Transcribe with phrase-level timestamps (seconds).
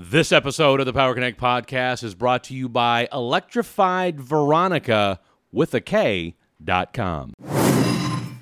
[0.00, 5.18] This episode of the Power Connect podcast is brought to you by Electrified Veronica
[5.50, 7.34] with a K dot com.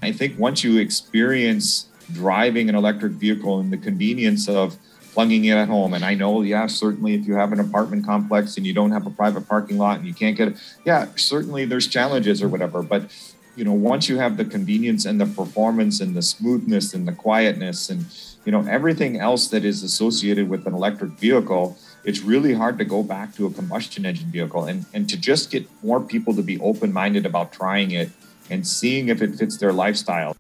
[0.03, 4.77] I think once you experience driving an electric vehicle and the convenience of
[5.14, 8.59] plugging it at home, and I know, yeah, certainly if you have an apartment complex
[8.59, 11.64] and you don't have a private parking lot and you can't get it, yeah, certainly
[11.64, 12.82] there's challenges or whatever.
[12.82, 13.11] But
[13.57, 17.12] you know, once you have the convenience and the performance and the smoothness and the
[17.12, 18.04] quietness and
[18.46, 22.84] you know everything else that is associated with an electric vehicle it's really hard to
[22.84, 26.42] go back to a combustion engine vehicle and and to just get more people to
[26.42, 28.09] be open minded about trying it
[28.48, 30.37] and seeing if it fits their lifestyle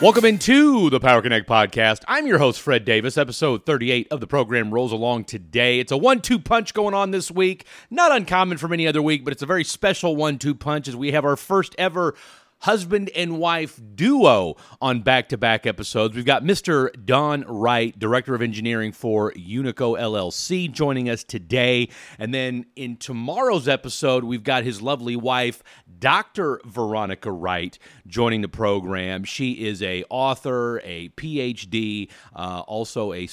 [0.00, 2.04] Welcome into the Power Connect podcast.
[2.06, 3.18] I'm your host, Fred Davis.
[3.18, 5.80] Episode 38 of the program rolls along today.
[5.80, 7.66] It's a one two punch going on this week.
[7.90, 10.94] Not uncommon from any other week, but it's a very special one two punch as
[10.94, 12.14] we have our first ever
[12.60, 16.14] husband and wife duo on back to back episodes.
[16.16, 16.90] We've got Mr.
[17.04, 21.88] Don Wright, Director of Engineering for Unico LLC, joining us today.
[22.18, 25.62] And then in tomorrow's episode, we've got his lovely wife,
[25.98, 26.60] Dr.
[26.64, 29.24] Veronica Wright, joining the program.
[29.24, 33.28] She is a author, a PhD, uh, also a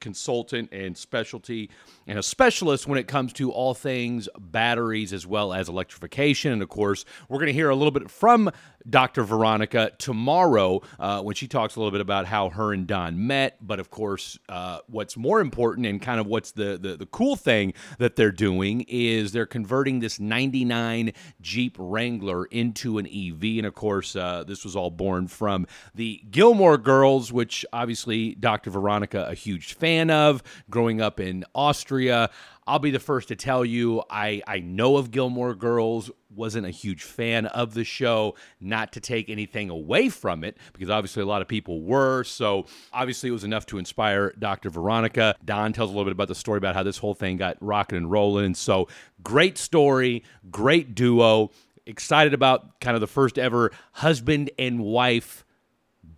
[0.00, 1.70] consultant and specialty
[2.06, 6.52] and a specialist when it comes to all things batteries as well as electrification.
[6.52, 8.50] And of course, we're going to hear a little bit from
[8.88, 9.22] Dr.
[9.24, 13.58] Veronica tomorrow uh, when she talks a little bit about how her and Don met.
[13.60, 17.36] But of course, uh, what's more important and kind of what's the, the, the cool
[17.36, 23.58] thing that they're doing is they're converting this 99 Jeep Wrangler into an EV.
[23.58, 28.70] And of course, uh, this was all born from the Gilmore Girls, which obviously Dr.
[28.70, 32.30] Veronica, a huge fan of, growing up in Austria.
[32.66, 36.70] I'll be the first to tell you I, I know of Gilmore Girls, wasn't a
[36.70, 41.26] huge fan of the show, not to take anything away from it, because obviously a
[41.26, 42.24] lot of people were.
[42.24, 44.70] So obviously it was enough to inspire Dr.
[44.70, 45.34] Veronica.
[45.44, 47.96] Don tells a little bit about the story about how this whole thing got rocking
[47.96, 48.54] and rolling.
[48.54, 48.88] So
[49.22, 51.50] great story, great duo.
[51.86, 55.44] Excited about kind of the first ever husband and wife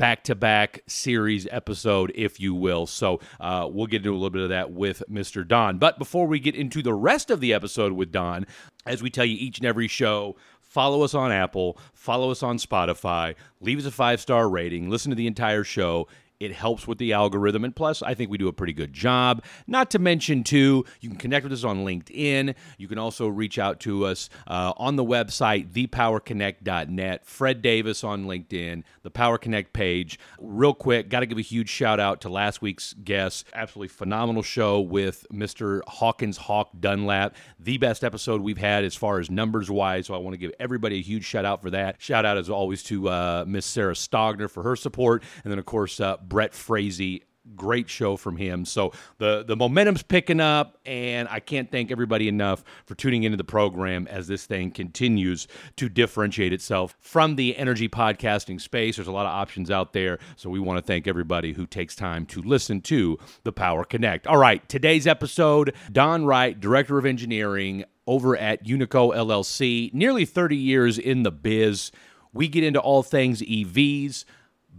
[0.02, 2.88] back to back series episode, if you will.
[2.88, 5.46] So uh, we'll get into a little bit of that with Mr.
[5.46, 5.78] Don.
[5.78, 8.44] But before we get into the rest of the episode with Don,
[8.84, 12.58] as we tell you each and every show, follow us on Apple, follow us on
[12.58, 16.08] Spotify, leave us a five star rating, listen to the entire show.
[16.42, 17.64] It helps with the algorithm.
[17.64, 19.44] And plus, I think we do a pretty good job.
[19.68, 22.54] Not to mention, too, you can connect with us on LinkedIn.
[22.78, 27.24] You can also reach out to us uh, on the website, thepowerconnect.net.
[27.24, 30.18] Fred Davis on LinkedIn, the Power Connect page.
[30.40, 33.46] Real quick, got to give a huge shout out to last week's guest.
[33.54, 35.82] Absolutely phenomenal show with Mr.
[35.86, 37.36] Hawkins Hawk Dunlap.
[37.60, 40.06] The best episode we've had as far as numbers wise.
[40.06, 42.02] So I want to give everybody a huge shout out for that.
[42.02, 45.22] Shout out, as always, to uh, Miss Sarah Stogner for her support.
[45.44, 47.24] And then, of course, uh, Brett Frazee
[47.56, 48.64] great show from him.
[48.64, 53.36] So the the momentum's picking up, and I can't thank everybody enough for tuning into
[53.36, 58.96] the program as this thing continues to differentiate itself from the energy podcasting space.
[58.96, 61.94] There's a lot of options out there, so we want to thank everybody who takes
[61.94, 64.26] time to listen to the Power Connect.
[64.26, 70.56] All right, today's episode, Don Wright, Director of Engineering over at Unico LLC, nearly 30
[70.56, 71.92] years in the biz.
[72.32, 74.24] We get into all things EVs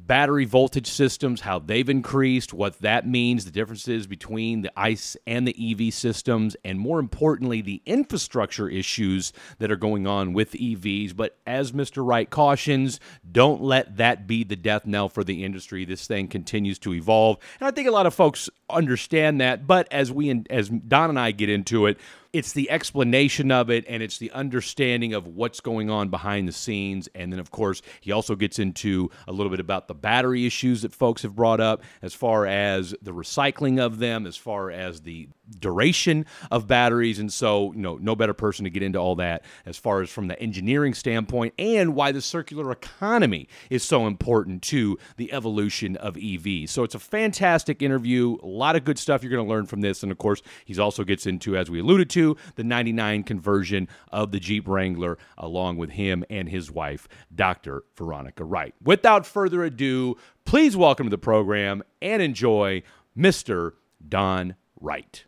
[0.05, 5.47] battery voltage systems, how they've increased, what that means, the differences between the ICE and
[5.47, 11.15] the EV systems, and more importantly, the infrastructure issues that are going on with EVs.
[11.15, 12.05] But as Mr.
[12.05, 12.99] Wright cautions,
[13.29, 15.85] don't let that be the death knell for the industry.
[15.85, 17.37] This thing continues to evolve.
[17.59, 19.67] And I think a lot of folks understand that.
[19.67, 21.97] But as we, as Don and I get into it,
[22.33, 26.51] it's the explanation of it and it's the understanding of what's going on behind the
[26.51, 27.07] scenes.
[27.13, 30.81] And then, of course, he also gets into a little bit about the battery issues
[30.81, 35.01] that folks have brought up, as far as the recycling of them, as far as
[35.01, 37.19] the duration of batteries.
[37.19, 40.09] And so, you know, no better person to get into all that as far as
[40.09, 45.97] from the engineering standpoint and why the circular economy is so important to the evolution
[45.97, 46.69] of EV.
[46.69, 48.37] So it's a fantastic interview.
[48.41, 50.03] A lot of good stuff you're going to learn from this.
[50.03, 54.31] And of course, he also gets into, as we alluded to, the 99 conversion of
[54.31, 57.83] the Jeep Wrangler, along with him and his wife, Dr.
[57.95, 58.73] Veronica Wright.
[58.81, 60.15] Without further ado,
[60.45, 62.81] please welcome to the program and enjoy
[63.17, 63.73] Mr.
[64.07, 65.25] Don Wright.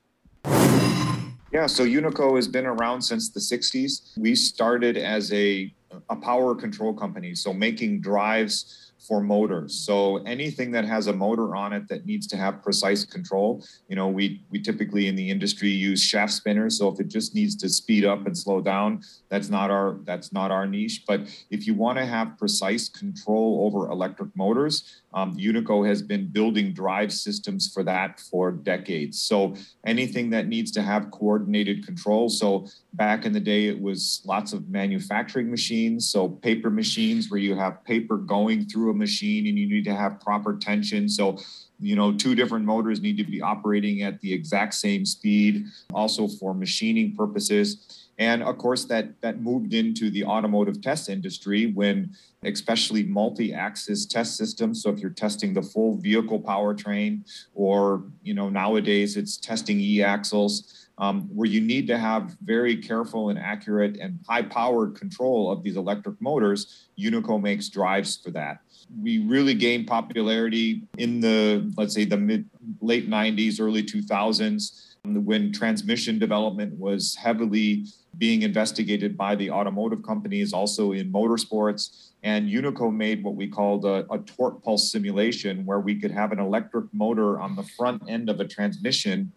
[1.55, 4.17] Yeah, so Unico has been around since the 60s.
[4.17, 5.73] We started as a,
[6.09, 9.73] a power control company, so making drives for motors.
[9.73, 13.95] So anything that has a motor on it that needs to have precise control, you
[13.95, 16.77] know, we we typically in the industry use shaft spinners.
[16.77, 20.33] So if it just needs to speed up and slow down, that's not our that's
[20.33, 21.03] not our niche.
[21.07, 21.21] But
[21.51, 26.73] if you want to have precise control over electric motors, Um, Unico has been building
[26.73, 29.21] drive systems for that for decades.
[29.21, 32.27] So anything that needs to have coordinated control.
[32.27, 36.09] So back in the day, it was lots of manufacturing machines.
[36.09, 39.95] So paper machines where you have paper going through a machine and you need to
[39.95, 41.07] have proper tension.
[41.07, 41.37] So
[41.79, 46.27] you know two different motors need to be operating at the exact same speed also
[46.27, 52.15] for machining purposes and of course, that, that moved into the automotive test industry when,
[52.43, 54.81] especially multi axis test systems.
[54.81, 60.01] So, if you're testing the full vehicle powertrain, or you know, nowadays it's testing e
[60.01, 65.51] axles, um, where you need to have very careful and accurate and high powered control
[65.51, 68.59] of these electric motors, Unico makes drives for that.
[69.01, 72.45] We really gained popularity in the, let's say, the mid
[72.79, 77.85] late 90s, early 2000s when transmission development was heavily
[78.17, 82.11] being investigated by the automotive companies, also in motorsports.
[82.23, 86.31] And Unico made what we called a, a, torque pulse simulation, where we could have
[86.31, 89.31] an electric motor on the front end of a transmission,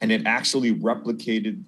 [0.00, 1.62] and it actually replicated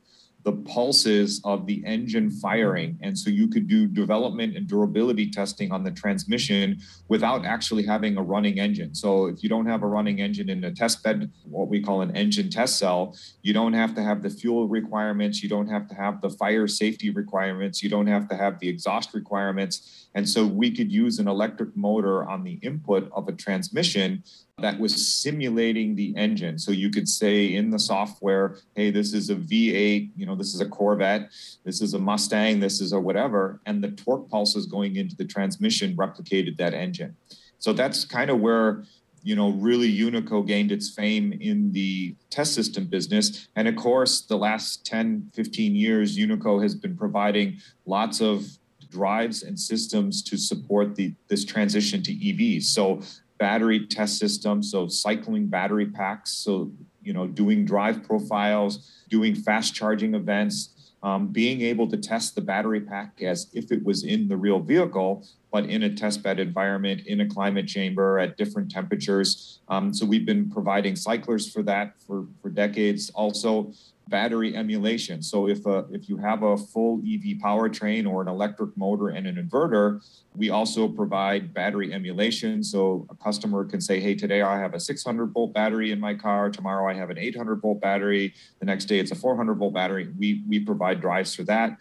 [0.44, 2.98] the pulses of the engine firing.
[3.02, 8.18] And so you could do development and durability testing on the transmission without actually having
[8.18, 8.94] a running engine.
[8.94, 12.02] So if you don't have a running engine in a test bed, what we call
[12.02, 15.88] an engine test cell, you don't have to have the fuel requirements, you don't have
[15.88, 20.08] to have the fire safety requirements, you don't have to have the exhaust requirements.
[20.14, 24.22] And so we could use an electric motor on the input of a transmission
[24.58, 26.58] that was simulating the engine.
[26.58, 30.54] So you could say in the software, hey, this is a V8, you know, this
[30.54, 31.30] is a Corvette,
[31.64, 33.60] this is a Mustang, this is a whatever.
[33.66, 37.16] And the torque pulses going into the transmission replicated that engine.
[37.58, 38.84] So that's kind of where
[39.26, 43.48] you know, really Unico gained its fame in the test system business.
[43.56, 48.46] And of course, the last 10, 15 years, Unico has been providing lots of
[48.90, 52.64] drives and systems to support the this transition to EVs.
[52.64, 53.00] So
[53.44, 59.74] battery test system, so cycling battery packs, so you know, doing drive profiles, doing fast
[59.74, 60.56] charging events,
[61.02, 64.60] um, being able to test the battery pack as if it was in the real
[64.60, 69.60] vehicle, but in a test bed environment, in a climate chamber at different temperatures.
[69.68, 73.10] Um, so we've been providing cyclers for that for, for decades.
[73.10, 73.74] Also,
[74.08, 75.22] battery emulation.
[75.22, 79.26] So if a, if you have a full EV powertrain or an electric motor and
[79.26, 80.04] an inverter,
[80.36, 82.62] we also provide battery emulation.
[82.62, 86.14] So a customer can say, hey, today I have a 600 volt battery in my
[86.14, 86.50] car.
[86.50, 88.34] Tomorrow I have an 800 volt battery.
[88.60, 90.12] The next day it's a 400 volt battery.
[90.18, 91.78] We, we provide drives for that.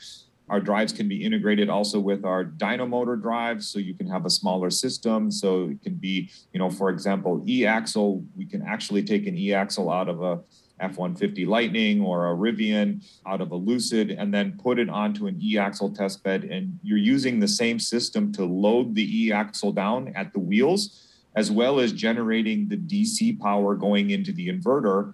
[0.49, 4.25] Our drives can be integrated also with our dyno motor drives, so you can have
[4.25, 5.31] a smaller system.
[5.31, 8.25] So it can be, you know, for example, e-axle.
[8.35, 10.41] We can actually take an e-axle out of a
[10.83, 15.27] F 150 Lightning or a Rivian out of a Lucid and then put it onto
[15.27, 16.43] an e axle test bed.
[16.43, 21.07] And you're using the same system to load the e axle down at the wheels,
[21.35, 25.13] as well as generating the DC power going into the inverter.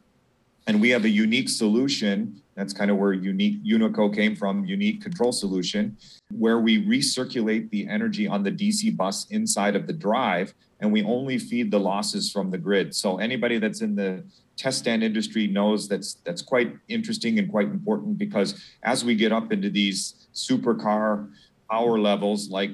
[0.68, 2.42] And we have a unique solution.
[2.59, 5.95] That's kind of where unique Unico came from, unique control solution,
[6.31, 11.03] where we recirculate the energy on the DC bus inside of the drive and we
[11.03, 12.94] only feed the losses from the grid.
[12.94, 14.23] So anybody that's in the
[14.57, 19.31] test stand industry knows that's that's quite interesting and quite important because as we get
[19.31, 21.31] up into these supercar
[21.71, 22.71] power levels like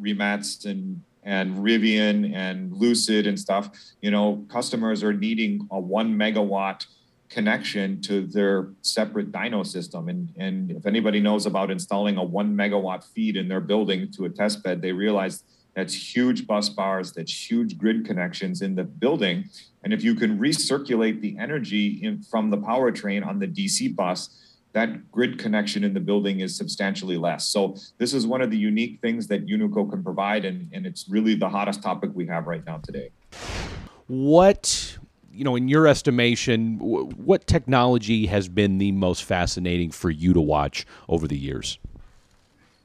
[0.00, 3.70] Rimacs and and Rivian and Lucid and stuff,
[4.00, 6.84] you know, customers are needing a one megawatt
[7.32, 10.08] connection to their separate dyno system.
[10.08, 14.26] And, and if anybody knows about installing a one megawatt feed in their building to
[14.26, 15.42] a test bed, they realize
[15.74, 19.44] that's huge bus bars, that's huge grid connections in the building.
[19.82, 24.38] And if you can recirculate the energy in, from the powertrain on the DC bus,
[24.74, 27.46] that grid connection in the building is substantially less.
[27.46, 31.08] So this is one of the unique things that Unico can provide, and, and it's
[31.08, 33.10] really the hottest topic we have right now today.
[34.06, 34.98] What
[35.32, 40.40] you know, in your estimation, what technology has been the most fascinating for you to
[40.40, 41.78] watch over the years?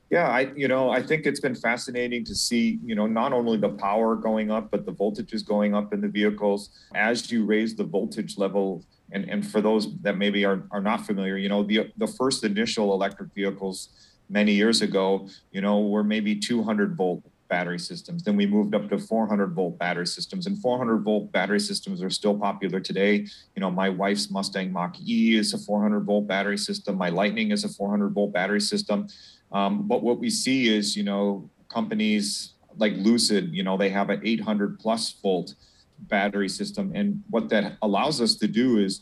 [0.10, 3.58] Yeah, I you know I think it's been fascinating to see you know not only
[3.58, 7.76] the power going up but the voltages going up in the vehicles as you raise
[7.76, 11.62] the voltage level and and for those that maybe are are not familiar you know
[11.62, 13.90] the the first initial electric vehicles
[14.30, 18.24] many years ago you know were maybe 200 volt battery systems.
[18.24, 22.10] Then we moved up to 400 volt battery systems and 400 volt battery systems are
[22.10, 23.26] still popular today.
[23.56, 26.98] You know my wife's Mustang Mach E is a 400 volt battery system.
[26.98, 29.08] My Lightning is a 400 volt battery system.
[29.52, 34.10] Um, but what we see is, you know, companies like Lucid, you know, they have
[34.10, 35.56] an 800 plus volt
[36.00, 36.92] battery system.
[36.94, 39.02] And what that allows us to do is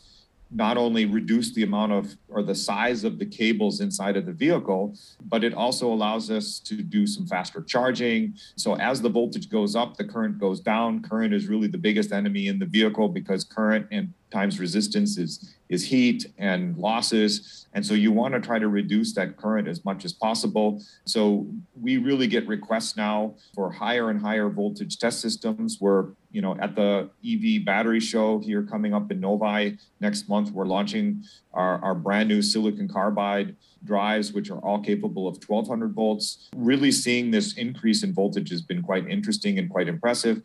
[0.50, 4.32] not only reduce the amount of or the size of the cables inside of the
[4.32, 8.34] vehicle, but it also allows us to do some faster charging.
[8.56, 11.02] So as the voltage goes up, the current goes down.
[11.02, 15.32] Current is really the biggest enemy in the vehicle because current and times resistance is
[15.68, 17.66] is heat and losses.
[17.74, 20.68] And so you want to try to reduce that current as much as possible.
[21.04, 21.46] So
[21.84, 25.78] we really get requests now for higher and higher voltage test systems.
[25.80, 26.04] We're
[26.36, 26.90] you know at the
[27.32, 30.50] ev battery show here coming up in novi next month.
[30.56, 31.06] We're launching
[31.60, 36.90] our, our brand new silicon carbide drives which are all capable of 1200 volts really
[36.90, 40.42] seeing this increase in voltage has been quite interesting and quite impressive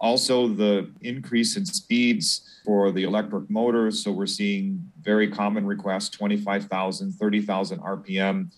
[0.00, 4.02] also the increase in speeds for the electric motors.
[4.02, 8.52] So we're seeing very common requests 25,000, 30,000 RPM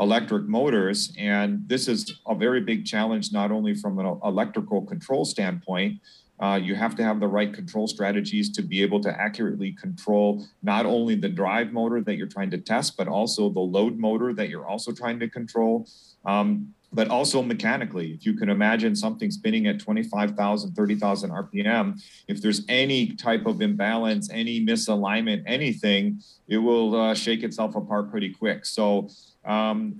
[0.00, 1.12] electric motors.
[1.18, 6.00] And this is a very big challenge, not only from an electrical control standpoint.
[6.42, 10.44] Uh, you have to have the right control strategies to be able to accurately control
[10.62, 14.34] not only the drive motor that you're trying to test, but also the load motor
[14.34, 15.86] that you're also trying to control.
[16.24, 18.12] Um, but also mechanically.
[18.12, 23.62] If you can imagine something spinning at 25,000, 30,000 RPM, if there's any type of
[23.62, 28.66] imbalance, any misalignment, anything, it will uh, shake itself apart pretty quick.
[28.66, 29.08] So
[29.46, 29.98] um,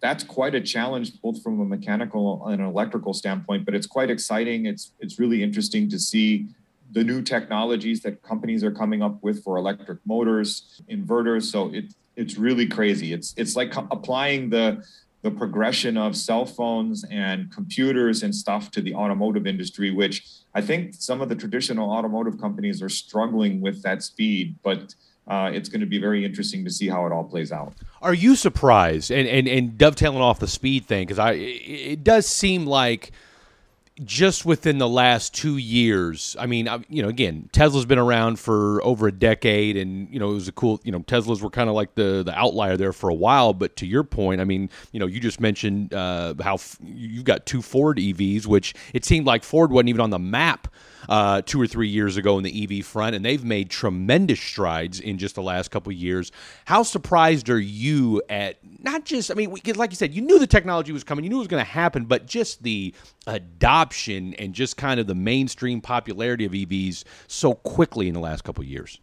[0.00, 3.64] that's quite a challenge, both from a mechanical and an electrical standpoint.
[3.64, 4.66] But it's quite exciting.
[4.66, 6.48] It's it's really interesting to see
[6.92, 11.44] the new technologies that companies are coming up with for electric motors, inverters.
[11.44, 13.12] So it it's really crazy.
[13.12, 14.82] It's it's like applying the
[15.22, 20.62] the progression of cell phones and computers and stuff to the automotive industry, which I
[20.62, 24.94] think some of the traditional automotive companies are struggling with that speed, but
[25.26, 27.72] uh, it's going to be very interesting to see how it all plays out.
[28.02, 29.10] Are you surprised?
[29.10, 33.12] And and, and dovetailing off the speed thing, because I it does seem like
[34.04, 38.82] just within the last two years, I mean, you know, again, Tesla's been around for
[38.82, 41.68] over a decade, and you know, it was a cool, you know, Teslas were kind
[41.68, 43.52] of like the the outlier there for a while.
[43.52, 47.24] But to your point, I mean, you know, you just mentioned uh, how f- you've
[47.24, 50.68] got two Ford EVs, which it seemed like Ford wasn't even on the map
[51.08, 55.00] uh, two or three years ago in the EV front, and they've made tremendous strides
[55.00, 56.32] in just the last couple years.
[56.64, 60.38] How surprised are you at not just, I mean, because like you said, you knew
[60.38, 62.94] the technology was coming, you knew it was going to happen, but just the
[63.26, 68.44] adoption and just kind of the mainstream popularity of EVs so quickly in the last
[68.44, 69.00] couple years?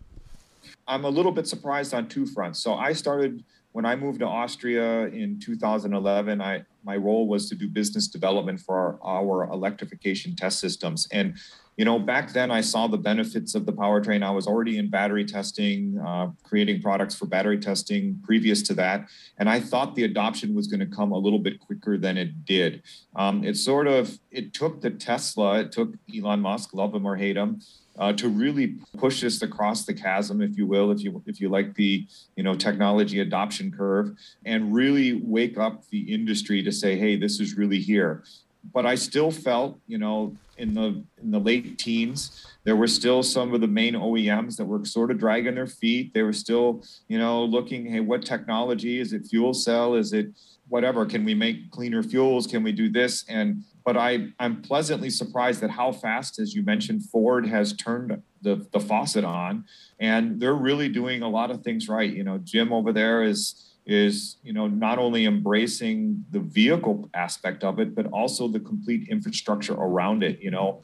[0.87, 2.59] I'm a little bit surprised on two fronts.
[2.59, 3.43] So I started
[3.77, 8.59] when I moved to Austria in 2011, I my role was to do business development
[8.59, 11.07] for our, our, electrification test systems.
[11.11, 11.35] And
[11.77, 14.23] you know, back then I saw the benefits of the powertrain.
[14.23, 19.07] I was already in battery testing, uh, creating products for battery testing previous to that,
[19.37, 22.45] and I thought the adoption was going to come a little bit quicker than it
[22.45, 22.81] did.
[23.15, 27.15] Um, it sort of it took the Tesla, it took Elon Musk, love him or
[27.15, 27.61] hate him
[27.99, 31.49] uh, to really push this across the chasm, if you will, if you if you
[31.49, 34.15] like the you know technology adoption curve,
[34.45, 38.23] and really wake up the industry to say, hey, this is really here.
[38.73, 43.23] But I still felt, you know, in the in the late teens, there were still
[43.23, 46.13] some of the main OEMs that were sort of dragging their feet.
[46.13, 49.27] They were still, you know, looking, hey, what technology is it?
[49.27, 49.95] Fuel cell?
[49.95, 50.27] Is it
[50.67, 51.05] whatever?
[51.05, 52.47] Can we make cleaner fuels?
[52.47, 53.23] Can we do this?
[53.29, 58.21] And but I, I'm pleasantly surprised at how fast, as you mentioned, Ford has turned
[58.41, 59.63] the, the faucet on,
[59.97, 62.11] and they're really doing a lot of things right.
[62.11, 67.63] You know, Jim over there is is you know not only embracing the vehicle aspect
[67.63, 70.39] of it, but also the complete infrastructure around it.
[70.41, 70.83] You know,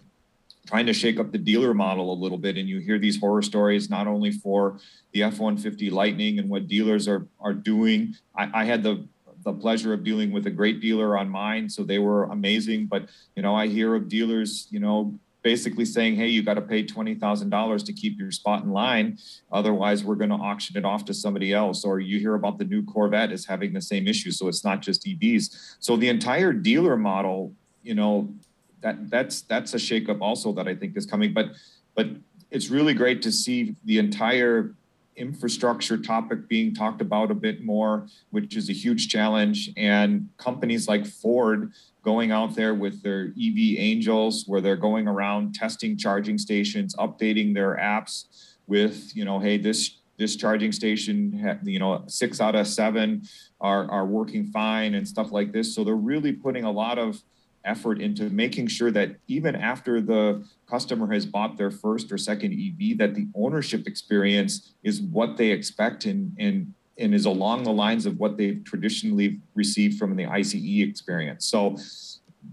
[0.66, 3.42] trying to shake up the dealer model a little bit, and you hear these horror
[3.42, 4.80] stories not only for
[5.12, 8.16] the F-150 Lightning and what dealers are are doing.
[8.36, 9.06] I, I had the
[9.44, 12.86] the pleasure of dealing with a great dealer on mine, so they were amazing.
[12.86, 16.62] But you know, I hear of dealers, you know, basically saying, "Hey, you got to
[16.62, 19.18] pay twenty thousand dollars to keep your spot in line,
[19.52, 22.66] otherwise we're going to auction it off to somebody else." Or you hear about the
[22.66, 25.76] new Corvette is having the same issue, so it's not just EVs.
[25.80, 28.34] So the entire dealer model, you know,
[28.82, 31.34] that that's that's a shakeup also that I think is coming.
[31.34, 31.52] But
[31.96, 32.08] but
[32.50, 34.76] it's really great to see the entire
[35.16, 39.72] infrastructure topic being talked about a bit more, which is a huge challenge.
[39.78, 41.72] And companies like Ford
[42.04, 47.54] going out there with their EV angels, where they're going around testing charging stations, updating
[47.54, 52.68] their apps with, you know, hey, this this charging station, you know, six out of
[52.68, 53.24] seven
[53.60, 55.74] are, are working fine and stuff like this.
[55.74, 57.24] So they're really putting a lot of
[57.66, 62.54] effort into making sure that even after the customer has bought their first or second
[62.54, 67.72] EV, that the ownership experience is what they expect and and and is along the
[67.72, 71.46] lines of what they've traditionally received from the ICE experience.
[71.48, 71.76] So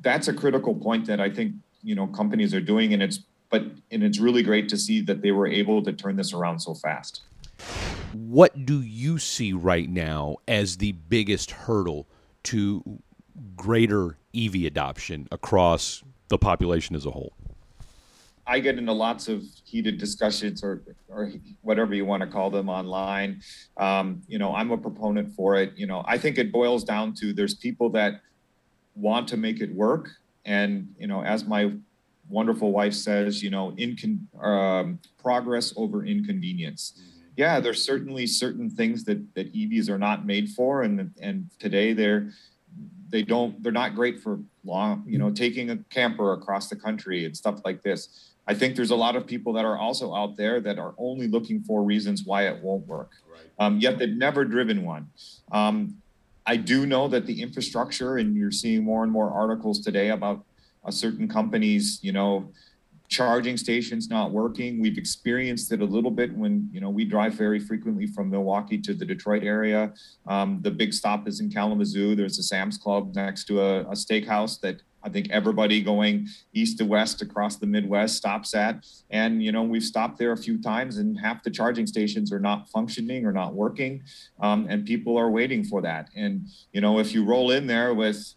[0.00, 3.64] that's a critical point that I think you know companies are doing, and it's but
[3.90, 6.74] and it's really great to see that they were able to turn this around so
[6.74, 7.22] fast.
[8.12, 12.08] What do you see right now as the biggest hurdle
[12.44, 13.00] to
[13.56, 17.32] greater EV adoption across the population as a whole?
[18.46, 21.30] I get into lots of heated discussions or or
[21.62, 23.42] whatever you want to call them online.
[23.76, 25.72] Um, you know, I'm a proponent for it.
[25.76, 28.22] You know, I think it boils down to there's people that
[28.96, 30.10] want to make it work,
[30.44, 31.72] and you know, as my
[32.28, 36.94] wonderful wife says, you know, incon- um, progress over inconvenience.
[36.96, 37.16] Mm-hmm.
[37.36, 41.92] Yeah, there's certainly certain things that that EVs are not made for, and and today
[41.92, 42.30] they're
[43.10, 47.24] they don't they're not great for long you know taking a camper across the country
[47.24, 50.36] and stuff like this I think there's a lot of people that are also out
[50.36, 53.12] there that are only looking for reasons why it won't work.
[53.30, 53.42] Right.
[53.60, 55.08] Um, yet they've never driven one.
[55.52, 55.98] Um,
[56.46, 60.44] I do know that the infrastructure, and you're seeing more and more articles today about
[60.84, 62.50] uh, certain companies, you know,
[63.10, 64.80] charging stations not working.
[64.80, 68.78] We've experienced it a little bit when you know we drive very frequently from Milwaukee
[68.78, 69.92] to the Detroit area.
[70.26, 72.14] Um, the big stop is in Kalamazoo.
[72.14, 76.78] There's a Sam's Club next to a, a steakhouse that I think everybody going east
[76.78, 78.84] to west across the Midwest stops at.
[79.10, 82.38] And, you know, we've stopped there a few times and half the charging stations are
[82.38, 84.02] not functioning or not working.
[84.40, 86.10] Um, and people are waiting for that.
[86.14, 88.34] And, you know, if you roll in there with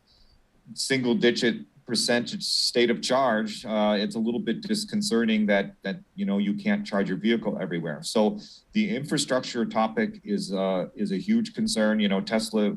[0.74, 6.25] single digit percentage state of charge, uh, it's a little bit disconcerting that that you
[6.25, 8.00] know you can't charge your vehicle everywhere.
[8.04, 8.40] So
[8.74, 12.00] the infrastructure topic is uh, is a huge concern.
[12.00, 12.75] You know, Tesla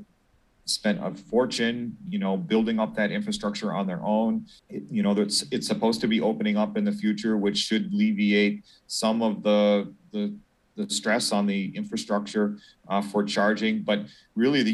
[0.64, 4.46] spent a fortune, you know, building up that infrastructure on their own.
[4.68, 7.92] It, you know, it's it's supposed to be opening up in the future, which should
[7.92, 10.34] alleviate some of the the
[10.76, 12.58] the stress on the infrastructure
[12.88, 14.00] uh, for charging, but
[14.34, 14.70] really the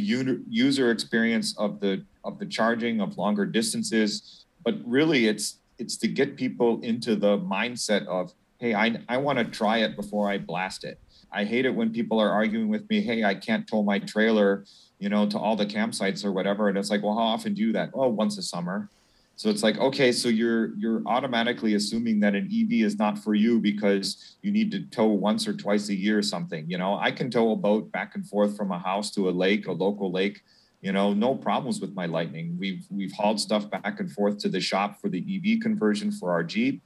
[0.49, 4.45] user experience of the of the charging of longer distances.
[4.65, 9.39] But really, it's it's to get people into the mindset of, hey, I I want
[9.39, 10.99] to try it before I blast it.
[11.33, 14.65] I hate it when people are arguing with me, hey, I can't tow my trailer
[15.03, 16.69] you know, to all the campsites or whatever.
[16.69, 17.91] And it's like, well, how often do you that?
[17.93, 18.89] Oh, once a summer.
[19.35, 23.35] So it's like, okay, so you're you're automatically assuming that an EV is not for
[23.35, 26.71] you because you need to tow once or twice a year or something.
[26.71, 29.33] You know, I can tow a boat back and forth from a house to a
[29.33, 30.43] lake, a local lake.
[30.83, 32.57] You know, no problems with my Lightning.
[32.59, 36.33] We've we've hauled stuff back and forth to the shop for the EV conversion for
[36.33, 36.83] our Jeep.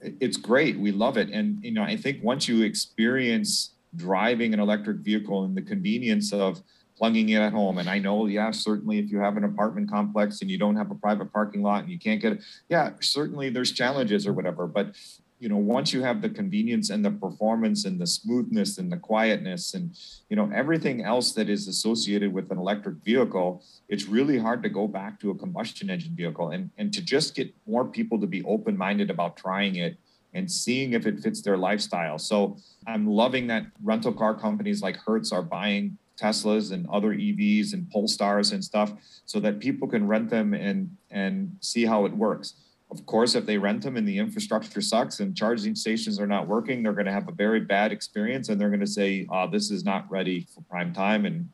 [0.00, 0.78] It's great.
[0.78, 1.30] We love it.
[1.30, 6.32] And you know, I think once you experience driving an electric vehicle and the convenience
[6.32, 6.62] of
[7.00, 7.78] plugging it at home.
[7.78, 10.90] And I know, yeah, certainly if you have an apartment complex and you don't have
[10.90, 14.66] a private parking lot and you can't get it, yeah, certainly there's challenges or whatever.
[14.66, 14.94] But
[15.40, 18.98] you know, once you have the convenience and the performance and the smoothness and the
[18.98, 19.96] quietness and
[20.28, 24.68] you know everything else that is associated with an electric vehicle, it's really hard to
[24.68, 26.50] go back to a combustion engine vehicle.
[26.50, 29.96] And and to just get more people to be open-minded about trying it
[30.34, 32.18] and seeing if it fits their lifestyle.
[32.18, 37.72] So I'm loving that rental car companies like Hertz are buying Teslas and other EVs
[37.72, 38.92] and Polestars and stuff
[39.24, 42.54] so that people can rent them and and see how it works.
[42.90, 46.48] Of course, if they rent them and the infrastructure sucks and charging stations are not
[46.48, 49.48] working, they're going to have a very bad experience and they're going to say, oh,
[49.48, 51.48] this is not ready for prime time and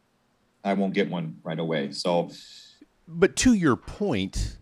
[0.65, 1.93] I won't get one right away.
[1.93, 2.31] So,
[3.07, 4.57] but to your point,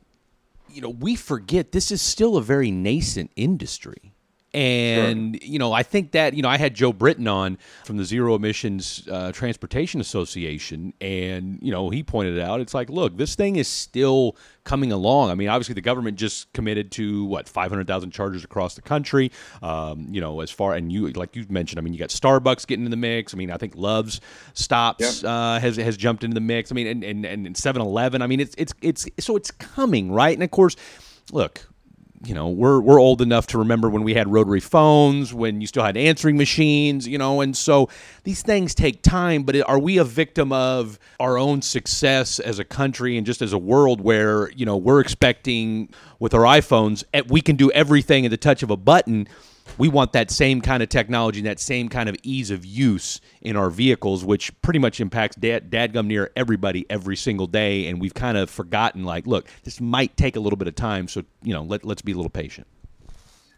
[0.69, 4.14] you know, we forget this is still a very nascent industry.
[4.55, 5.51] And, sure.
[5.51, 8.37] you know, I think that, you know, I had Joe Britton on from the Zero
[8.37, 13.57] Emissions uh, Transportation Association, and, you know, he pointed out, it's like, look, this thing
[13.57, 15.31] is still coming along.
[15.31, 19.33] I mean, obviously, the government just committed to, what, 500,000 chargers across the country.
[19.61, 22.65] Um, you know, as far, and you, like you mentioned, I mean, you got Starbucks
[22.69, 23.35] getting in the mix.
[23.35, 24.21] I mean, I think Love's
[24.53, 25.31] Stops yep.
[25.31, 26.71] uh, has, has jumped into the mix.
[26.71, 28.23] I mean, and, and, and 7 Eleven.
[28.23, 30.37] I mean, it's, it's, it's, so it's coming, right?
[30.37, 30.77] And of course,
[31.33, 31.69] look,
[32.27, 35.67] you know, we're we're old enough to remember when we had rotary phones, when you
[35.67, 37.89] still had answering machines, you know, and so
[38.25, 39.43] these things take time.
[39.43, 43.53] But are we a victim of our own success as a country and just as
[43.53, 48.25] a world where you know we're expecting with our iPhones eh, we can do everything
[48.25, 49.29] at the touch of a button?
[49.79, 53.21] We want that same kind of technology and that same kind of ease of use
[53.41, 57.87] in our vehicles, which pretty much impacts dad, dadgum near everybody every single day.
[57.87, 61.09] And we've kind of forgotten, like, look, this might take a little bit of time.
[61.09, 62.67] So, you know, let, let's be a little patient.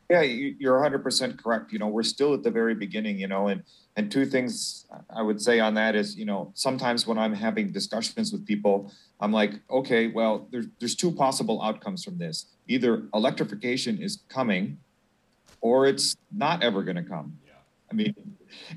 [0.08, 1.72] Yeah, you're 100% correct.
[1.72, 3.64] You know, we're still at the very beginning, you know, and,
[3.96, 7.72] and two things I would say on that is, you know, sometimes when I'm having
[7.72, 12.46] discussions with people, I'm like, okay, well, there's, there's two possible outcomes from this.
[12.68, 14.78] Either electrification is coming
[15.66, 17.38] or it's not ever going to come.
[17.44, 17.52] Yeah.
[17.90, 18.14] I mean,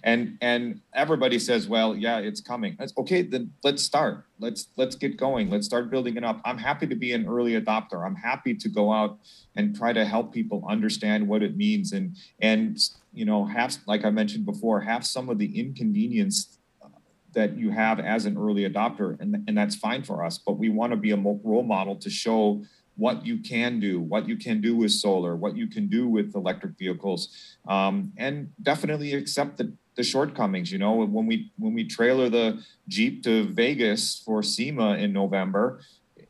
[0.04, 2.75] and and everybody says, well, yeah, it's coming.
[2.80, 3.21] That's okay.
[3.21, 4.25] Then let's start.
[4.39, 5.49] Let's let's get going.
[5.49, 6.41] Let's start building it up.
[6.45, 8.06] I'm happy to be an early adopter.
[8.06, 9.19] I'm happy to go out
[9.56, 12.80] and try to help people understand what it means and and
[13.13, 16.88] you know, have, like I mentioned before, have some of the inconvenience uh,
[17.34, 20.38] that you have as an early adopter, and, and that's fine for us.
[20.38, 22.63] But we want to be a role model to show
[22.99, 26.35] what you can do, what you can do with solar, what you can do with
[26.35, 27.29] electric vehicles,
[27.67, 30.69] um, and definitely accept the, the shortcomings.
[30.71, 35.79] You know, when we when we trailer the Jeep to Vegas for SEMA in November,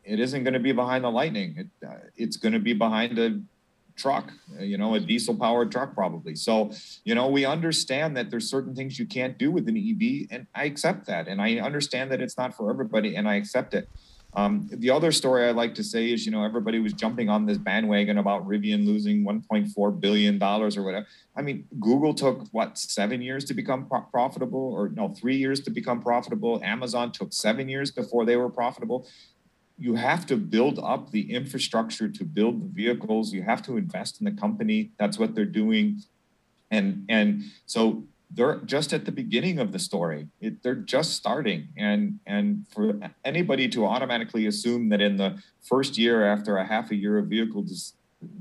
[0.03, 1.55] it isn't going to be behind the Lightning.
[1.57, 3.41] It, uh, it's going to be behind a
[3.97, 6.35] truck, you know, a diesel powered truck probably.
[6.35, 6.71] So,
[7.03, 10.47] you know, we understand that there's certain things you can't do with an EV, and
[10.55, 13.89] I accept that, and I understand that it's not for everybody, and I accept it.
[14.35, 17.45] Um, the other story I like to say is, you know, everybody was jumping on
[17.45, 21.07] this bandwagon about Rivian losing 1.4 billion dollars or whatever.
[21.35, 25.61] I mean, Google took what seven years to become pro- profitable, or no, three years
[25.61, 26.63] to become profitable.
[26.63, 29.07] Amazon took seven years before they were profitable.
[29.79, 33.33] You have to build up the infrastructure to build the vehicles.
[33.33, 34.91] You have to invest in the company.
[34.99, 36.03] That's what they're doing,
[36.69, 40.27] and and so they're just at the beginning of the story.
[40.39, 45.97] It, they're just starting, and and for anybody to automatically assume that in the first
[45.97, 47.93] year after a half a year of vehicles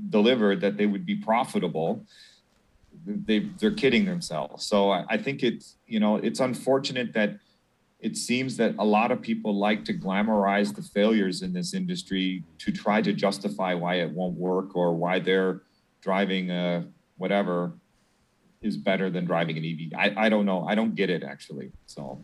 [0.09, 2.05] delivered that they would be profitable,
[3.05, 4.65] they they're kidding themselves.
[4.65, 7.39] So I, I think it's you know it's unfortunate that
[7.99, 12.43] it seems that a lot of people like to glamorize the failures in this industry
[12.59, 15.61] to try to justify why it won't work or why they're
[16.01, 17.73] driving a whatever
[18.61, 19.97] is better than driving an EV.
[19.97, 20.65] I, I don't know.
[20.67, 21.71] I don't get it actually.
[21.85, 22.19] So.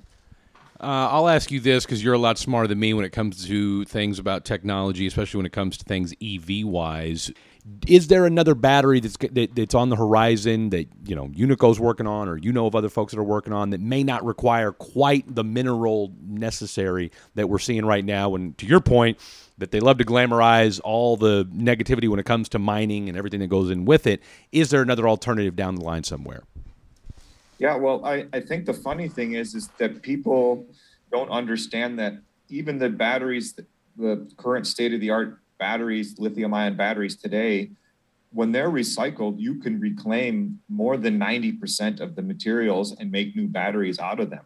[0.77, 3.47] Uh, I'll ask you this because you're a lot smarter than me when it comes
[3.47, 7.31] to things about technology, especially when it comes to things EV wise.
[7.87, 12.07] Is there another battery that's that, that's on the horizon that you know Unico's working
[12.07, 14.73] on, or you know of other folks that are working on that may not require
[14.73, 18.35] quite the mineral necessary that we're seeing right now?
[18.35, 19.17] And to your point,
[19.57, 23.39] that they love to glamorize all the negativity when it comes to mining and everything
[23.39, 24.21] that goes in with it.
[24.51, 26.43] Is there another alternative down the line somewhere?
[27.57, 30.65] Yeah, well, I, I think the funny thing is is that people
[31.11, 32.15] don't understand that
[32.49, 33.57] even the batteries,
[33.95, 37.71] the current state of the art batteries, lithium ion batteries today,
[38.31, 43.47] when they're recycled, you can reclaim more than 90% of the materials and make new
[43.47, 44.43] batteries out of them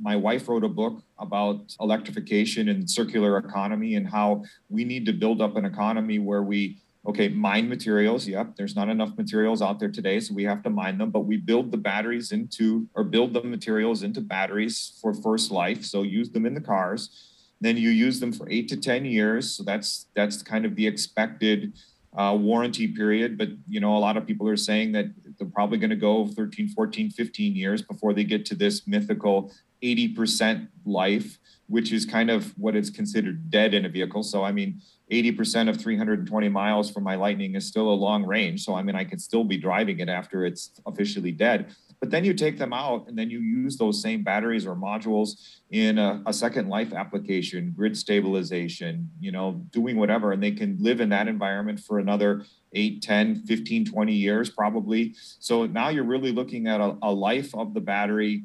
[0.00, 5.12] my wife wrote a book about electrification and circular economy and how we need to
[5.12, 9.78] build up an economy where we okay mine materials yep there's not enough materials out
[9.80, 13.04] there today so we have to mine them but we build the batteries into or
[13.04, 17.26] build the materials into batteries for first life so use them in the cars.
[17.62, 20.86] Then you use them for eight to ten years so that's that's kind of the
[20.86, 21.74] expected
[22.16, 25.06] uh, warranty period but you know a lot of people are saying that
[25.38, 29.52] they're probably going to go 13 14 15 years before they get to this mythical
[29.82, 34.22] 80% life, which is kind of what is considered dead in a vehicle.
[34.22, 38.64] So, I mean, 80% of 320 miles from my Lightning is still a long range.
[38.64, 41.74] So, I mean, I can still be driving it after it's officially dead.
[42.00, 45.60] But then you take them out and then you use those same batteries or modules
[45.70, 50.32] in a, a second life application, grid stabilization, you know, doing whatever.
[50.32, 55.14] And they can live in that environment for another 8, 10, 15, 20 years probably.
[55.40, 58.44] So now you're really looking at a, a life of the battery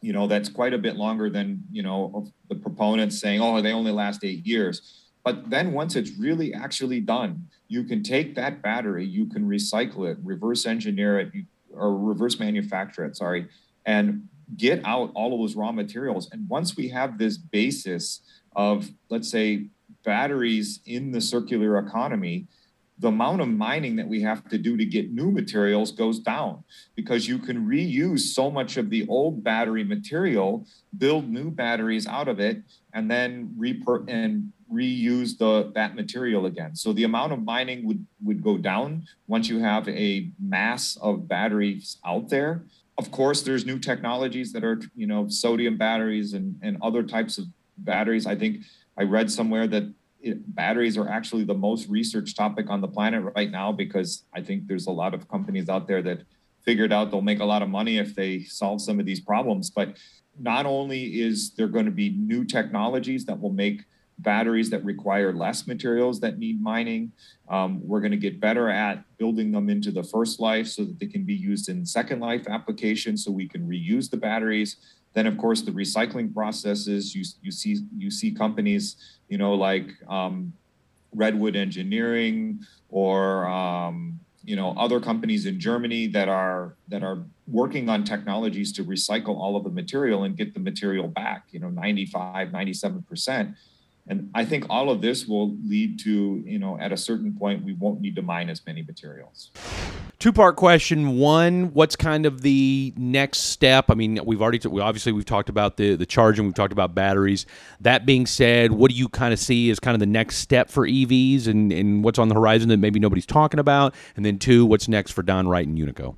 [0.00, 3.72] you know that's quite a bit longer than you know the proponents saying oh they
[3.72, 4.96] only last eight years.
[5.22, 10.10] But then once it's really actually done you can take that battery you can recycle
[10.10, 11.32] it reverse engineer it
[11.72, 13.46] or reverse manufacture it sorry
[13.86, 16.28] and get out all of those raw materials.
[16.32, 18.20] And once we have this basis
[18.56, 19.66] of let's say
[20.04, 22.46] batteries in the circular economy
[23.00, 26.62] the amount of mining that we have to do to get new materials goes down
[26.94, 30.66] because you can reuse so much of the old battery material,
[30.98, 36.76] build new batteries out of it, and then reper- and reuse the that material again.
[36.76, 41.26] So the amount of mining would would go down once you have a mass of
[41.26, 42.64] batteries out there.
[42.98, 47.38] Of course, there's new technologies that are you know sodium batteries and and other types
[47.38, 47.46] of
[47.78, 48.26] batteries.
[48.26, 48.58] I think
[48.98, 49.84] I read somewhere that
[50.22, 54.42] it, batteries are actually the most researched topic on the planet right now because I
[54.42, 56.22] think there's a lot of companies out there that
[56.62, 59.70] figured out they'll make a lot of money if they solve some of these problems.
[59.70, 59.96] But
[60.38, 63.84] not only is there going to be new technologies that will make
[64.18, 67.12] batteries that require less materials that need mining,
[67.48, 70.98] um, we're going to get better at building them into the first life so that
[70.98, 74.76] they can be used in second life applications so we can reuse the batteries
[75.12, 77.14] then, of course, the recycling processes.
[77.14, 78.96] You you see you see companies,
[79.28, 80.52] you know, like um,
[81.12, 87.88] Redwood Engineering or um, you know other companies in Germany that are that are working
[87.88, 91.46] on technologies to recycle all of the material and get the material back.
[91.50, 93.54] You know, 95, 97 percent.
[94.06, 97.64] and I think all of this will lead to, you know, at a certain point,
[97.64, 99.50] we won't need to mine as many materials.
[100.20, 101.16] Two part question.
[101.16, 103.86] One, what's kind of the next step?
[103.88, 106.94] I mean, we've already, we obviously, we've talked about the, the charging, we've talked about
[106.94, 107.46] batteries.
[107.80, 110.68] That being said, what do you kind of see as kind of the next step
[110.68, 113.94] for EVs and, and what's on the horizon that maybe nobody's talking about?
[114.14, 116.16] And then two, what's next for Don Wright and Unico?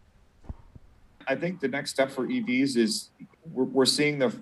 [1.29, 3.11] I think the next step for EVs is
[3.53, 4.37] we're, we're seeing the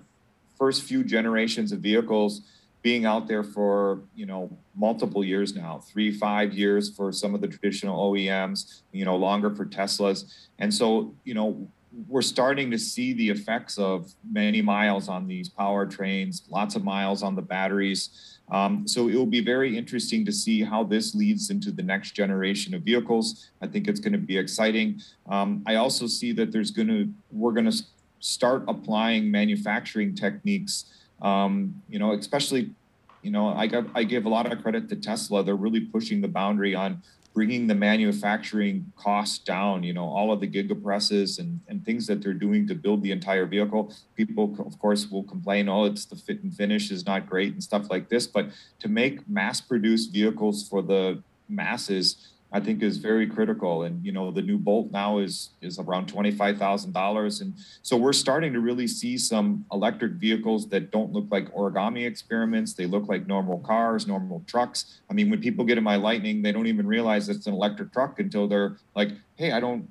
[0.57, 2.41] first few generations of vehicles
[2.81, 7.41] being out there for you know multiple years now three five years for some of
[7.41, 10.47] the traditional oems you know longer for teslas.
[10.59, 11.67] And so you know
[12.07, 17.21] we're starting to see the effects of many miles on these powertrains lots of miles
[17.23, 18.39] on the batteries.
[18.49, 22.11] Um, so it will be very interesting to see how this leads into the next
[22.11, 23.49] generation of vehicles.
[23.61, 24.99] I think it's going to be exciting.
[25.29, 27.83] Um, i also see that there's going to we're going to
[28.19, 30.85] start applying manufacturing techniques
[31.21, 32.71] um, you know, especially,
[33.21, 35.43] you know, I, got, I give a lot of credit to Tesla.
[35.43, 37.01] They're really pushing the boundary on
[37.33, 39.83] bringing the manufacturing costs down.
[39.83, 43.11] You know, all of the gigapresses and, and things that they're doing to build the
[43.11, 43.93] entire vehicle.
[44.15, 47.63] People, of course, will complain, oh, it's the fit and finish is not great and
[47.63, 48.27] stuff like this.
[48.27, 53.83] But to make mass-produced vehicles for the masses I think is very critical.
[53.83, 57.53] And you know, the new Bolt now is is around twenty five thousand dollars, and
[57.81, 62.73] so we're starting to really see some electric vehicles that don't look like origami experiments.
[62.73, 64.99] They look like normal cars, normal trucks.
[65.09, 67.93] I mean, when people get in my Lightning, they don't even realize it's an electric
[67.93, 69.87] truck until they're like, "Hey, I don't."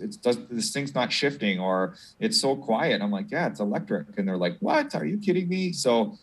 [0.00, 3.02] It's does this thing's not shifting or it's so quiet.
[3.02, 4.16] I'm like, yeah, it's electric.
[4.16, 4.94] And they're like, what?
[4.94, 5.72] Are you kidding me?
[5.72, 6.16] So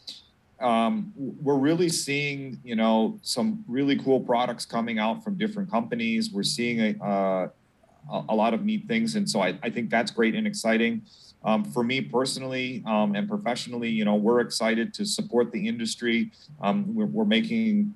[0.60, 6.32] um, we're really seeing, you know, some really cool products coming out from different companies.
[6.32, 7.48] We're seeing a, uh,
[8.30, 11.02] a lot of neat things, and so I, I think that's great and exciting.
[11.44, 16.32] Um, for me personally um, and professionally, you know, we're excited to support the industry.
[16.60, 17.94] Um, we're, we're, making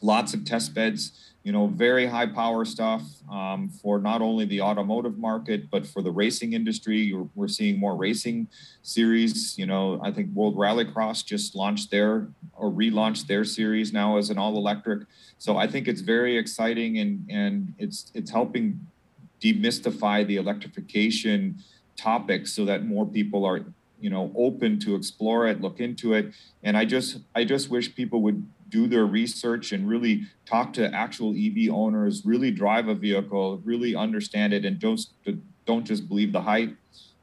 [0.00, 4.60] lots of test beds you know, very high power stuff um, for not only the
[4.60, 7.14] automotive market, but for the racing industry.
[7.36, 8.48] We're seeing more racing
[8.82, 9.56] series.
[9.56, 14.28] You know, I think World Rallycross just launched their or relaunched their series now as
[14.28, 15.06] an all electric.
[15.38, 18.84] So I think it's very exciting and, and it's, it's helping
[19.40, 21.62] demystify the electrification
[21.96, 23.64] topic so that more people are
[24.00, 27.94] you know open to explore it look into it and i just i just wish
[27.94, 32.94] people would do their research and really talk to actual EV owners, really drive a
[32.94, 35.00] vehicle, really understand it, and don't
[35.66, 36.76] don't just believe the hype.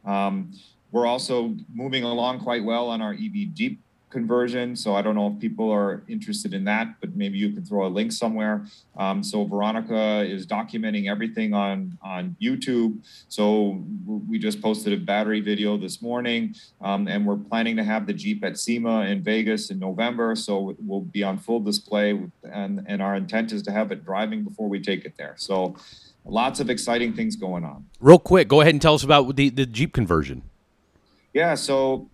[0.05, 0.53] Um,
[0.91, 3.82] we're also moving along quite well on our EV Jeep
[4.13, 4.75] conversion.
[4.75, 7.85] So I don't know if people are interested in that, but maybe you can throw
[7.87, 8.65] a link somewhere.
[8.95, 12.99] Um, so Veronica is documenting everything on on YouTube.
[13.27, 13.83] So
[14.29, 18.13] we just posted a battery video this morning, um, and we're planning to have the
[18.13, 20.35] Jeep at SEMA in Vegas in November.
[20.35, 22.11] So we'll be on full display,
[22.43, 25.33] and and our intent is to have it driving before we take it there.
[25.37, 25.75] So
[26.23, 27.87] lots of exciting things going on.
[27.99, 30.43] Real quick, go ahead and tell us about the the Jeep conversion.
[31.33, 32.09] Yeah, so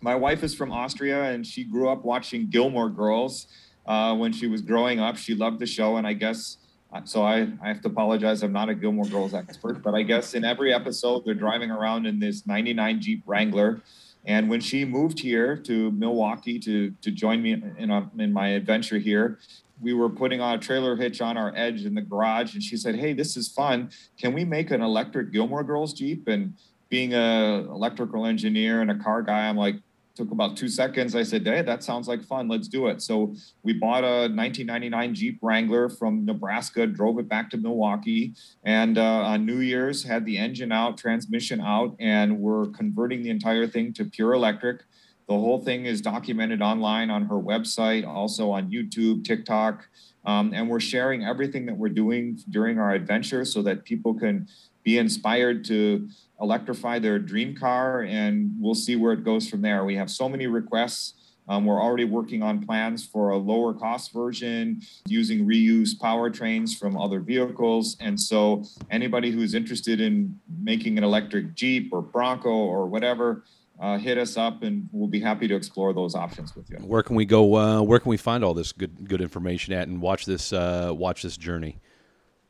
[0.00, 3.46] my wife is from Austria and she grew up watching Gilmore Girls
[3.86, 5.16] uh, when she was growing up.
[5.16, 6.58] She loved the show, and I guess
[6.92, 7.22] uh, so.
[7.22, 8.42] I, I have to apologize.
[8.42, 12.06] I'm not a Gilmore Girls expert, but I guess in every episode they're driving around
[12.06, 13.80] in this '99 Jeep Wrangler.
[14.24, 18.48] And when she moved here to Milwaukee to to join me in a, in my
[18.48, 19.38] adventure here,
[19.80, 22.76] we were putting on a trailer hitch on our edge in the garage, and she
[22.76, 23.90] said, "Hey, this is fun.
[24.18, 26.54] Can we make an electric Gilmore Girls Jeep?" And
[26.90, 29.76] being a electrical engineer and a car guy, I'm like,
[30.14, 31.14] took about two seconds.
[31.14, 32.48] I said, Hey, that sounds like fun.
[32.48, 33.00] Let's do it.
[33.00, 38.98] So we bought a 1999 Jeep Wrangler from Nebraska, drove it back to Milwaukee, and
[38.98, 43.66] uh, on New Year's had the engine out, transmission out, and we're converting the entire
[43.66, 44.82] thing to pure electric.
[45.28, 49.86] The whole thing is documented online on her website, also on YouTube, TikTok.
[50.24, 54.48] Um, and we're sharing everything that we're doing during our adventure so that people can
[54.82, 56.08] be inspired to
[56.40, 59.84] electrify their dream car, and we'll see where it goes from there.
[59.84, 61.14] We have so many requests.
[61.48, 66.96] Um, we're already working on plans for a lower cost version using reused powertrains from
[66.96, 67.96] other vehicles.
[67.98, 73.44] And so, anybody who's interested in making an electric Jeep or Bronco or whatever,
[73.80, 76.76] uh, hit us up and we'll be happy to explore those options with you.
[76.76, 77.56] Where can we go?
[77.56, 80.92] Uh, where can we find all this good good information at and watch this uh,
[80.94, 81.80] watch this journey?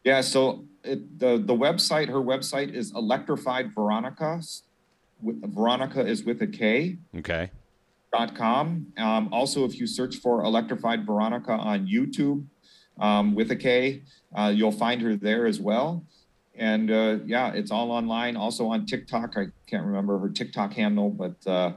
[0.05, 4.41] Yeah, so it, the the website, her website is Electrified Veronica.
[5.23, 6.97] Veronica is with a K.
[7.19, 7.51] Okay.
[8.13, 8.87] Dot com.
[8.97, 12.47] Um, also, if you search for Electrified Veronica on YouTube
[12.99, 14.03] um, with a K,
[14.35, 16.05] uh, you'll find her there as well.
[16.57, 18.37] And uh, yeah, it's all online.
[18.37, 19.37] Also on TikTok.
[19.37, 21.75] I can't remember her TikTok handle, but uh,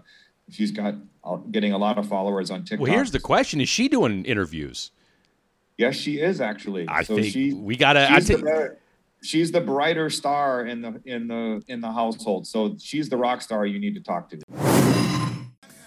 [0.50, 2.80] she's got uh, getting a lot of followers on TikTok.
[2.80, 4.92] Well, here's the question: Is she doing interviews?
[5.78, 6.88] Yes, she is actually.
[6.88, 8.08] I so think she, we gotta.
[8.16, 8.78] She's, I the,
[9.24, 12.46] she's the brighter star in the in the in the household.
[12.46, 14.40] So she's the rock star you need to talk to.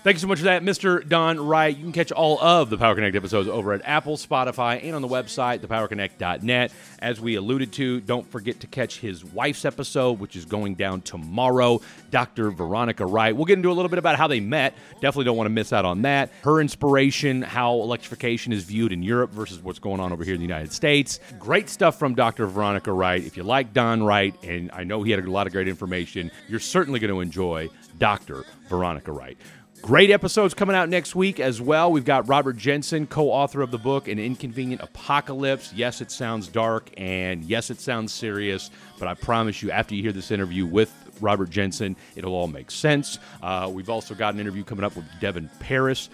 [0.07, 1.05] Thank you so much for that, Mr.
[1.09, 1.77] Don Wright.
[1.77, 5.03] You can catch all of the Power Connect episodes over at Apple, Spotify, and on
[5.03, 6.73] the website, thepowerconnect.net.
[7.01, 11.01] As we alluded to, don't forget to catch his wife's episode, which is going down
[11.01, 11.81] tomorrow,
[12.13, 12.53] Dr.
[12.53, 13.35] Veronica Wright.
[13.35, 14.75] We'll get into a little bit about how they met.
[15.01, 16.31] Definitely don't want to miss out on that.
[16.45, 20.41] Her inspiration, how electrification is viewed in Europe versus what's going on over here in
[20.41, 21.19] the United States.
[21.41, 22.47] Great stuff from Dr.
[22.47, 23.25] Veronica Wright.
[23.25, 26.31] If you like Don Wright, and I know he had a lot of great information,
[26.47, 28.45] you're certainly going to enjoy Dr.
[28.69, 29.39] Veronica Wright.
[29.83, 31.93] Great episodes coming out next week as well.
[31.93, 35.73] We've got Robert Jensen, co author of the book An Inconvenient Apocalypse.
[35.73, 40.03] Yes, it sounds dark and yes, it sounds serious, but I promise you, after you
[40.03, 43.21] hear this interview with Robert Jensen, it'll all make sense.
[43.43, 46.11] Uh, we've also got an interview coming up with Devin Paris,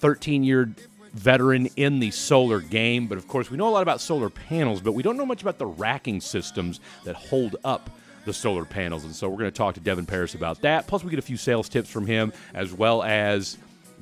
[0.00, 0.74] 13 year
[1.14, 3.06] veteran in the solar game.
[3.06, 5.40] But of course, we know a lot about solar panels, but we don't know much
[5.40, 7.88] about the racking systems that hold up
[8.24, 9.04] the solar panels.
[9.04, 10.86] And so we're going to talk to Devin Paris about that.
[10.86, 13.58] Plus, we get a few sales tips from him, as well as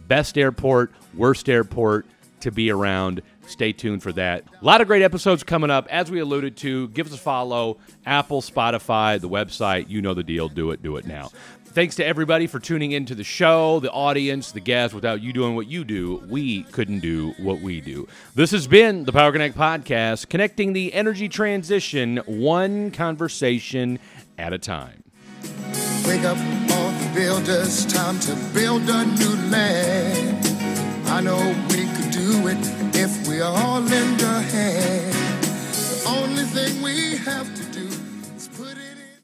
[0.08, 2.06] best airport, worst airport
[2.40, 3.22] to be around.
[3.46, 4.44] Stay tuned for that.
[4.60, 5.86] A lot of great episodes coming up.
[5.90, 7.78] As we alluded to, give us a follow.
[8.06, 9.88] Apple, Spotify, the website.
[9.88, 10.48] You know the deal.
[10.48, 11.30] Do it, do it now.
[11.72, 14.94] Thanks to everybody for tuning into the show, the audience, the guests.
[14.94, 18.06] Without you doing what you do, we couldn't do what we do.
[18.34, 23.98] This has been the Power Connect podcast, connecting the energy transition one conversation
[24.36, 25.02] at a time.
[26.06, 26.36] Wake up
[26.72, 30.46] all builders, time to build a new land.
[31.06, 31.38] I know
[31.70, 32.58] we could do it
[32.94, 35.14] if we all lend a hand.
[35.14, 37.61] The only thing we have to